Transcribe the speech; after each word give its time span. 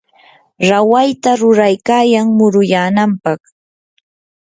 rawayta 0.69 1.29
ruraykayan 1.41 2.27
muruyanampaq. 2.37 3.41